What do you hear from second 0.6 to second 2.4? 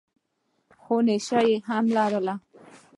خو نېشه هم لري.